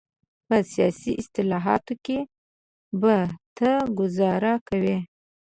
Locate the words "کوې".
4.67-4.97